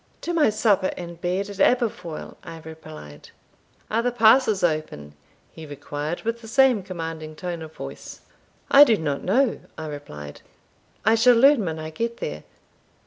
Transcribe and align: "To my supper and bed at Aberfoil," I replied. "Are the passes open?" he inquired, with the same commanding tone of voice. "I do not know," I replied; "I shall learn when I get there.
"To 0.21 0.33
my 0.33 0.49
supper 0.49 0.89
and 0.97 1.21
bed 1.21 1.47
at 1.47 1.59
Aberfoil," 1.59 2.35
I 2.43 2.59
replied. 2.65 3.29
"Are 3.91 4.01
the 4.01 4.11
passes 4.11 4.63
open?" 4.63 5.13
he 5.51 5.61
inquired, 5.65 6.23
with 6.23 6.41
the 6.41 6.47
same 6.47 6.81
commanding 6.81 7.35
tone 7.35 7.61
of 7.61 7.73
voice. 7.75 8.21
"I 8.71 8.83
do 8.83 8.97
not 8.97 9.23
know," 9.23 9.59
I 9.77 9.85
replied; 9.85 10.41
"I 11.05 11.13
shall 11.13 11.35
learn 11.35 11.63
when 11.65 11.77
I 11.77 11.91
get 11.91 12.17
there. 12.17 12.41